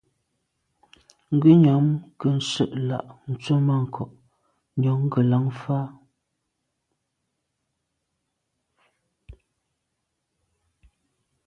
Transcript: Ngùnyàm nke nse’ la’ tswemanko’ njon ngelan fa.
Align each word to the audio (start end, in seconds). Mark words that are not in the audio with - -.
Ngùnyàm 1.35 1.85
nke 2.09 2.27
nse’ 2.37 2.63
la’ 2.87 2.99
tswemanko’ 3.41 4.03
njon 4.77 4.97
ngelan 5.05 5.45
fa. 5.59 5.79